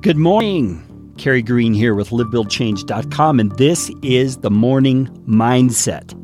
Good 0.00 0.16
morning. 0.16 1.12
Carey 1.18 1.42
Green 1.42 1.74
here 1.74 1.92
with 1.92 2.10
livebuildchange.com, 2.10 3.40
and 3.40 3.50
this 3.58 3.90
is 4.00 4.36
the 4.36 4.50
morning 4.50 5.08
mindset. 5.26 6.14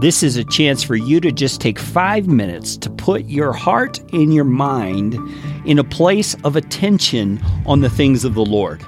This 0.00 0.22
is 0.22 0.38
a 0.38 0.44
chance 0.44 0.82
for 0.82 0.96
you 0.96 1.20
to 1.20 1.30
just 1.30 1.60
take 1.60 1.78
five 1.78 2.26
minutes 2.28 2.78
to 2.78 2.88
put 2.88 3.26
your 3.26 3.52
heart 3.52 4.00
and 4.14 4.32
your 4.32 4.44
mind 4.44 5.18
in 5.66 5.78
a 5.78 5.84
place 5.84 6.34
of 6.44 6.56
attention 6.56 7.42
on 7.66 7.82
the 7.82 7.90
things 7.90 8.24
of 8.24 8.32
the 8.32 8.44
Lord. 8.44 8.82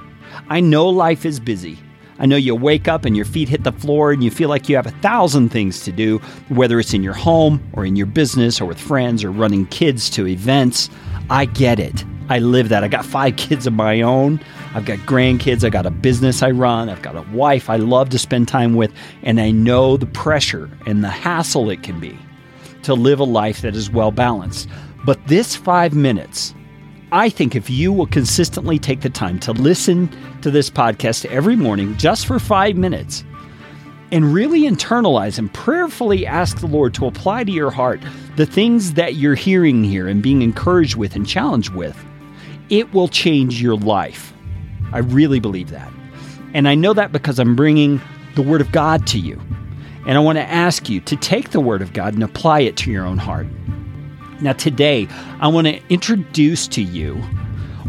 I 0.48 0.60
know 0.60 0.88
life 0.88 1.26
is 1.26 1.38
busy. 1.38 1.78
I 2.18 2.24
know 2.24 2.36
you 2.36 2.54
wake 2.54 2.88
up 2.88 3.04
and 3.04 3.14
your 3.14 3.26
feet 3.26 3.50
hit 3.50 3.64
the 3.64 3.72
floor 3.72 4.12
and 4.12 4.24
you 4.24 4.30
feel 4.30 4.48
like 4.48 4.70
you 4.70 4.76
have 4.76 4.86
a 4.86 5.02
thousand 5.02 5.50
things 5.50 5.80
to 5.80 5.92
do, 5.92 6.20
whether 6.48 6.80
it's 6.80 6.94
in 6.94 7.02
your 7.02 7.12
home 7.12 7.62
or 7.74 7.84
in 7.84 7.96
your 7.96 8.06
business 8.06 8.62
or 8.62 8.64
with 8.64 8.80
friends 8.80 9.22
or 9.22 9.30
running 9.30 9.66
kids 9.66 10.08
to 10.08 10.26
events. 10.26 10.88
I 11.28 11.44
get 11.44 11.78
it. 11.78 12.02
I 12.28 12.38
live 12.40 12.68
that. 12.70 12.82
I 12.82 12.88
got 12.88 13.04
five 13.04 13.36
kids 13.36 13.66
of 13.66 13.72
my 13.72 14.00
own. 14.00 14.40
I've 14.74 14.84
got 14.84 14.98
grandkids. 15.00 15.64
I 15.64 15.70
got 15.70 15.86
a 15.86 15.90
business 15.90 16.42
I 16.42 16.50
run. 16.50 16.88
I've 16.88 17.02
got 17.02 17.16
a 17.16 17.22
wife 17.32 17.70
I 17.70 17.76
love 17.76 18.10
to 18.10 18.18
spend 18.18 18.48
time 18.48 18.74
with. 18.74 18.92
And 19.22 19.40
I 19.40 19.50
know 19.50 19.96
the 19.96 20.06
pressure 20.06 20.70
and 20.86 21.04
the 21.04 21.08
hassle 21.08 21.70
it 21.70 21.82
can 21.82 22.00
be 22.00 22.18
to 22.82 22.94
live 22.94 23.20
a 23.20 23.24
life 23.24 23.62
that 23.62 23.76
is 23.76 23.90
well 23.90 24.10
balanced. 24.10 24.68
But 25.04 25.24
this 25.28 25.54
five 25.54 25.94
minutes, 25.94 26.54
I 27.12 27.28
think 27.28 27.54
if 27.54 27.70
you 27.70 27.92
will 27.92 28.06
consistently 28.06 28.78
take 28.78 29.02
the 29.02 29.10
time 29.10 29.38
to 29.40 29.52
listen 29.52 30.10
to 30.42 30.50
this 30.50 30.68
podcast 30.68 31.24
every 31.26 31.54
morning 31.54 31.96
just 31.96 32.26
for 32.26 32.38
five 32.40 32.76
minutes 32.76 33.24
and 34.12 34.32
really 34.32 34.62
internalize 34.62 35.38
and 35.38 35.52
prayerfully 35.52 36.26
ask 36.26 36.58
the 36.58 36.66
Lord 36.66 36.94
to 36.94 37.06
apply 37.06 37.44
to 37.44 37.52
your 37.52 37.70
heart 37.70 38.00
the 38.36 38.46
things 38.46 38.94
that 38.94 39.14
you're 39.14 39.34
hearing 39.34 39.82
here 39.82 40.08
and 40.08 40.22
being 40.22 40.42
encouraged 40.42 40.96
with 40.96 41.16
and 41.16 41.26
challenged 41.26 41.74
with, 41.74 41.96
it 42.68 42.92
will 42.92 43.08
change 43.08 43.60
your 43.60 43.76
life. 43.76 44.32
I 44.92 44.98
really 44.98 45.40
believe 45.40 45.70
that. 45.70 45.92
And 46.54 46.68
I 46.68 46.74
know 46.74 46.92
that 46.94 47.12
because 47.12 47.38
I'm 47.38 47.56
bringing 47.56 48.00
the 48.34 48.42
Word 48.42 48.60
of 48.60 48.72
God 48.72 49.06
to 49.08 49.18
you. 49.18 49.40
And 50.06 50.16
I 50.16 50.20
want 50.20 50.36
to 50.36 50.42
ask 50.42 50.88
you 50.88 51.00
to 51.00 51.16
take 51.16 51.50
the 51.50 51.60
Word 51.60 51.82
of 51.82 51.92
God 51.92 52.14
and 52.14 52.22
apply 52.22 52.60
it 52.60 52.76
to 52.78 52.90
your 52.90 53.04
own 53.04 53.18
heart. 53.18 53.46
Now, 54.40 54.52
today, 54.52 55.08
I 55.40 55.48
want 55.48 55.66
to 55.66 55.80
introduce 55.88 56.68
to 56.68 56.82
you 56.82 57.16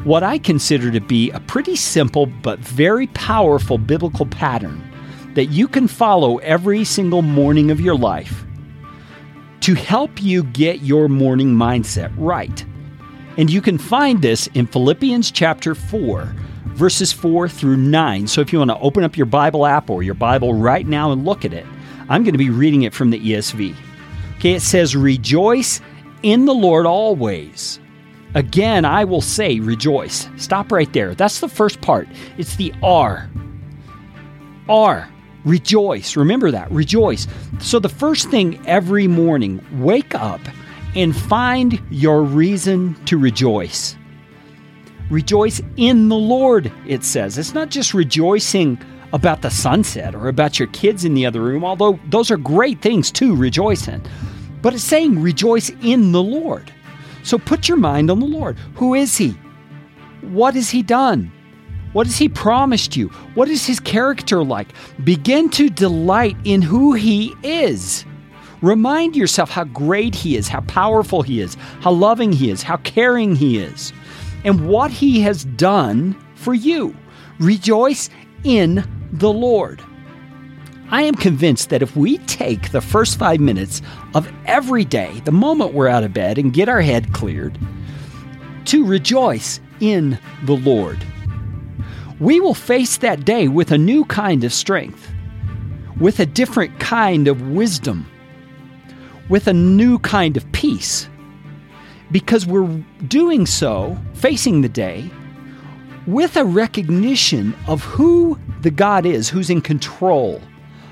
what 0.03 0.23
I 0.23 0.37
consider 0.37 0.89
to 0.91 1.01
be 1.01 1.29
a 1.31 1.39
pretty 1.41 1.75
simple 1.75 2.25
but 2.25 2.59
very 2.59 3.07
powerful 3.07 3.77
biblical 3.77 4.25
pattern 4.25 4.83
that 5.33 5.47
you 5.47 5.67
can 5.67 5.87
follow 5.87 6.37
every 6.37 6.83
single 6.83 7.21
morning 7.21 7.69
of 7.69 7.81
your 7.81 7.95
life 7.95 8.45
to 9.61 9.73
help 9.73 10.23
you 10.23 10.43
get 10.43 10.81
your 10.81 11.09
morning 11.09 11.53
mindset 11.53 12.11
right. 12.17 12.65
And 13.37 13.51
you 13.51 13.61
can 13.61 13.77
find 13.77 14.21
this 14.21 14.47
in 14.47 14.65
Philippians 14.65 15.29
chapter 15.29 15.75
4, 15.75 16.33
verses 16.65 17.13
4 17.13 17.47
through 17.47 17.77
9. 17.77 18.27
So 18.27 18.41
if 18.41 18.51
you 18.51 18.59
want 18.59 18.71
to 18.71 18.79
open 18.79 19.03
up 19.03 19.15
your 19.15 19.27
Bible 19.27 19.65
app 19.65 19.89
or 19.91 20.01
your 20.01 20.15
Bible 20.15 20.55
right 20.55 20.87
now 20.87 21.11
and 21.11 21.23
look 21.23 21.45
at 21.45 21.53
it, 21.53 21.65
I'm 22.09 22.23
going 22.23 22.33
to 22.33 22.39
be 22.39 22.49
reading 22.49 22.81
it 22.81 22.93
from 22.93 23.11
the 23.11 23.19
ESV. 23.19 23.75
Okay, 24.37 24.53
it 24.53 24.61
says, 24.61 24.95
Rejoice 24.95 25.81
in 26.23 26.45
the 26.45 26.53
Lord 26.53 26.87
always. 26.87 27.79
Again, 28.33 28.85
I 28.85 29.03
will 29.03 29.21
say, 29.21 29.59
rejoice. 29.59 30.29
Stop 30.37 30.71
right 30.71 30.91
there. 30.93 31.15
That's 31.15 31.39
the 31.39 31.47
first 31.47 31.81
part. 31.81 32.07
It's 32.37 32.55
the 32.55 32.73
R. 32.83 33.29
R. 34.67 35.09
Rejoice. 35.45 36.17
Remember 36.17 36.51
that. 36.51 36.69
Rejoice. 36.71 37.27
So, 37.59 37.79
the 37.79 37.89
first 37.89 38.29
thing 38.29 38.65
every 38.67 39.07
morning, 39.07 39.63
wake 39.81 40.13
up 40.13 40.41
and 40.95 41.15
find 41.15 41.81
your 41.89 42.23
reason 42.23 42.95
to 43.05 43.17
rejoice. 43.17 43.95
Rejoice 45.09 45.61
in 45.77 46.09
the 46.09 46.15
Lord, 46.15 46.71
it 46.85 47.03
says. 47.03 47.37
It's 47.37 47.53
not 47.53 47.69
just 47.69 47.93
rejoicing 47.93 48.77
about 49.13 49.41
the 49.41 49.49
sunset 49.49 50.13
or 50.13 50.27
about 50.27 50.59
your 50.59 50.67
kids 50.69 51.05
in 51.05 51.13
the 51.13 51.25
other 51.25 51.41
room, 51.41 51.63
although 51.63 51.99
those 52.09 52.29
are 52.29 52.37
great 52.37 52.81
things 52.81 53.09
to 53.11 53.35
rejoice 53.35 53.87
in. 53.87 54.03
But 54.61 54.73
it's 54.73 54.83
saying 54.83 55.21
rejoice 55.21 55.69
in 55.81 56.11
the 56.11 56.21
Lord. 56.21 56.73
So 57.23 57.37
put 57.37 57.67
your 57.67 57.77
mind 57.77 58.09
on 58.09 58.19
the 58.19 58.25
Lord. 58.25 58.57
Who 58.75 58.95
is 58.95 59.15
He? 59.15 59.29
What 60.21 60.55
has 60.55 60.69
He 60.69 60.83
done? 60.83 61.31
What 61.93 62.07
has 62.07 62.17
He 62.17 62.27
promised 62.27 62.97
you? 62.97 63.07
What 63.33 63.47
is 63.47 63.65
His 63.65 63.79
character 63.79 64.43
like? 64.43 64.69
Begin 65.03 65.49
to 65.51 65.69
delight 65.69 66.35
in 66.43 66.61
who 66.61 66.93
He 66.93 67.33
is. 67.43 68.03
Remind 68.61 69.15
yourself 69.15 69.49
how 69.49 69.65
great 69.65 70.15
He 70.15 70.35
is, 70.35 70.47
how 70.47 70.61
powerful 70.61 71.21
He 71.21 71.41
is, 71.41 71.55
how 71.81 71.91
loving 71.91 72.31
He 72.31 72.49
is, 72.49 72.63
how 72.63 72.77
caring 72.77 73.35
He 73.35 73.59
is, 73.59 73.93
and 74.43 74.67
what 74.67 74.91
He 74.91 75.21
has 75.21 75.45
done 75.45 76.15
for 76.35 76.53
you. 76.53 76.95
Rejoice 77.39 78.09
in 78.43 78.83
the 79.11 79.31
Lord. 79.31 79.81
I 80.89 81.01
am 81.01 81.15
convinced 81.15 81.69
that 81.69 81.81
if 81.81 81.95
we 81.95 82.17
take 82.19 82.71
the 82.71 82.81
first 82.81 83.19
five 83.19 83.39
minutes 83.39 83.81
of 84.15 84.31
every 84.45 84.85
day, 84.85 85.21
the 85.25 85.31
moment 85.31 85.73
we're 85.73 85.89
out 85.89 86.03
of 86.03 86.13
bed, 86.13 86.37
and 86.37 86.53
get 86.53 86.69
our 86.69 86.81
head 86.81 87.13
cleared, 87.13 87.59
to 88.65 88.85
rejoice 88.85 89.59
in 89.81 90.17
the 90.45 90.55
Lord, 90.55 91.05
we 92.19 92.39
will 92.39 92.53
face 92.53 92.97
that 92.97 93.25
day 93.25 93.47
with 93.47 93.71
a 93.71 93.77
new 93.77 94.05
kind 94.05 94.43
of 94.43 94.53
strength, 94.53 95.11
with 95.99 96.19
a 96.19 96.25
different 96.25 96.79
kind 96.79 97.27
of 97.27 97.49
wisdom, 97.49 98.09
with 99.29 99.47
a 99.47 99.53
new 99.53 99.99
kind 99.99 100.37
of 100.37 100.49
peace. 100.51 101.09
Because 102.11 102.45
we're 102.45 102.67
doing 103.07 103.45
so, 103.45 103.97
facing 104.13 104.61
the 104.61 104.69
day, 104.69 105.09
with 106.05 106.37
a 106.37 106.45
recognition 106.45 107.53
of 107.67 107.83
who 107.83 108.39
the 108.61 108.71
God 108.71 109.05
is 109.05 109.29
who's 109.29 109.49
in 109.49 109.61
control 109.61 110.41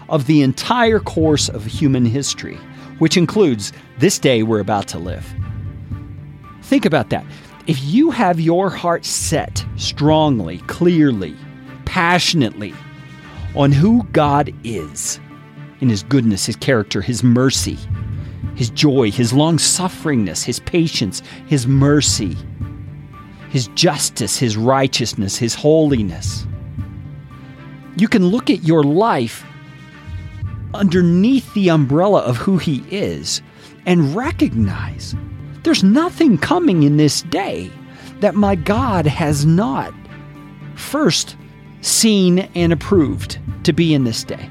of 0.10 0.28
the 0.28 0.42
entire 0.42 1.00
course 1.00 1.50
of 1.50 1.66
human 1.66 2.06
history, 2.06 2.58
which 3.00 3.18
includes 3.18 3.72
this 3.98 4.20
day 4.20 4.44
we're 4.44 4.60
about 4.60 4.88
to 4.90 5.00
live. 5.00 5.26
Think 6.64 6.86
about 6.86 7.10
that. 7.12 7.26
If 7.68 7.84
you 7.84 8.12
have 8.12 8.40
your 8.40 8.70
heart 8.70 9.06
set 9.06 9.66
strongly, 9.78 10.60
clearly, 10.68 11.36
passionately 11.86 12.74
on 13.56 13.72
who 13.72 14.04
God 14.12 14.54
is, 14.64 15.20
in 15.82 15.90
His 15.90 16.04
goodness, 16.04 16.46
His 16.46 16.56
character, 16.56 17.02
His 17.02 17.24
mercy, 17.24 17.78
His 18.56 18.70
joy, 18.70 19.12
His 19.12 19.34
long 19.34 19.58
sufferingness, 19.58 20.44
His 20.44 20.60
patience, 20.60 21.22
His 21.48 21.68
mercy, 21.68 22.38
His 23.50 23.68
justice, 23.70 24.38
His 24.38 24.58
righteousness, 24.58 25.38
His 25.38 25.56
holiness, 25.56 26.46
you 27.98 28.08
can 28.08 28.28
look 28.28 28.50
at 28.50 28.64
your 28.64 28.84
life 28.84 29.46
underneath 30.74 31.54
the 31.54 31.70
umbrella 31.70 32.22
of 32.22 32.38
who 32.38 32.58
He 32.58 32.84
is 32.90 33.42
and 33.86 34.16
recognize 34.16 35.16
there's 35.64 35.84
nothing 35.84 36.38
coming 36.38 36.84
in 36.84 36.98
this 36.98 37.22
day 37.24 37.72
that 38.20 38.36
my 38.36 38.56
God 38.56 39.06
has 39.08 39.46
not 39.46 39.94
first 40.76 41.36
seen 41.82 42.40
and 42.56 42.74
approved 42.74 43.40
to 43.64 43.74
be 43.74 43.94
in 43.94 44.04
this 44.04 44.24
day. 44.24 44.50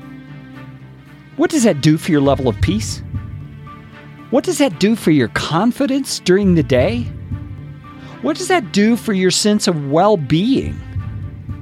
What 1.37 1.51
does 1.51 1.65
that 1.65 1.81
do 1.81 1.99
for 1.99 2.11
your 2.11 2.21
level 2.21 2.49
of 2.49 2.61
peace? 2.61 3.03
What 4.35 4.43
does 4.43 4.59
that 4.59 4.81
do 4.81 4.97
for 4.97 5.13
your 5.13 5.29
confidence 5.29 6.19
during 6.19 6.57
the 6.57 6.65
day? 6.65 7.03
What 8.21 8.37
does 8.37 8.49
that 8.49 8.73
do 8.73 8.97
for 8.97 9.13
your 9.13 9.31
sense 9.31 9.69
of 9.69 9.93
well 9.93 10.17
being? 10.17 10.77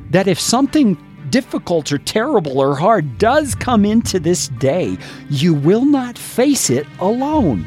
That 0.08 0.26
if 0.26 0.40
something 0.40 0.96
difficult 1.28 1.92
or 1.92 1.98
terrible 1.98 2.58
or 2.58 2.74
hard 2.74 3.18
does 3.18 3.54
come 3.54 3.84
into 3.84 4.18
this 4.18 4.48
day, 4.48 4.96
you 5.28 5.52
will 5.52 5.84
not 5.84 6.16
face 6.16 6.70
it 6.70 6.86
alone. 6.98 7.66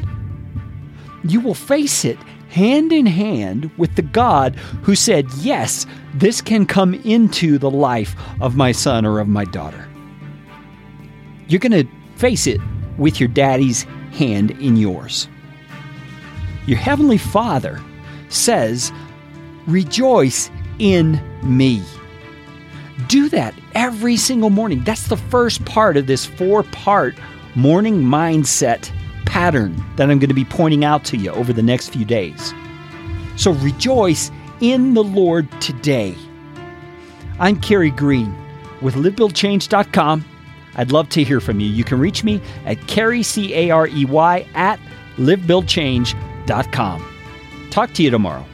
You 1.22 1.38
will 1.38 1.54
face 1.54 2.04
it 2.04 2.18
hand 2.48 2.90
in 2.90 3.06
hand 3.06 3.70
with 3.78 3.94
the 3.94 4.02
God 4.02 4.56
who 4.82 4.96
said, 4.96 5.32
Yes, 5.34 5.86
this 6.14 6.40
can 6.40 6.66
come 6.66 6.94
into 6.94 7.58
the 7.58 7.70
life 7.70 8.16
of 8.40 8.56
my 8.56 8.72
son 8.72 9.06
or 9.06 9.20
of 9.20 9.28
my 9.28 9.44
daughter. 9.44 9.88
You're 11.46 11.60
going 11.60 11.86
to 11.86 11.88
face 12.16 12.48
it 12.48 12.60
with 12.98 13.20
your 13.20 13.28
daddy's 13.28 13.86
hand 14.16 14.50
in 14.52 14.76
yours. 14.76 15.28
Your 16.66 16.78
heavenly 16.78 17.18
Father 17.18 17.80
says, 18.28 18.92
Rejoice 19.66 20.50
in 20.78 21.20
me. 21.42 21.82
Do 23.08 23.28
that 23.28 23.54
every 23.74 24.16
single 24.16 24.50
morning. 24.50 24.82
That's 24.84 25.08
the 25.08 25.16
first 25.16 25.64
part 25.64 25.96
of 25.96 26.06
this 26.06 26.24
four 26.24 26.62
part 26.62 27.14
morning 27.54 28.02
mindset 28.02 28.90
pattern 29.26 29.76
that 29.96 30.10
I'm 30.10 30.18
going 30.18 30.28
to 30.28 30.34
be 30.34 30.44
pointing 30.44 30.84
out 30.84 31.04
to 31.06 31.16
you 31.16 31.30
over 31.30 31.52
the 31.52 31.62
next 31.62 31.90
few 31.90 32.04
days. 32.04 32.54
So 33.36 33.52
rejoice 33.52 34.30
in 34.60 34.94
the 34.94 35.04
Lord 35.04 35.48
today. 35.60 36.14
I'm 37.38 37.60
Carey 37.60 37.90
Green 37.90 38.34
with 38.80 38.94
livebuildchange.com. 38.94 40.24
I'd 40.76 40.92
love 40.92 41.08
to 41.10 41.24
hear 41.24 41.40
from 41.40 41.58
you. 41.60 41.68
You 41.68 41.84
can 41.84 41.98
reach 41.98 42.22
me 42.22 42.40
at 42.64 42.86
Carey, 42.86 43.22
C 43.22 43.54
A 43.54 43.70
R 43.70 43.88
E 43.88 44.04
Y, 44.04 44.46
at 44.54 44.78
livebuildchange.com. 45.16 47.12
Talk 47.70 47.92
to 47.94 48.02
you 48.02 48.10
tomorrow. 48.10 48.44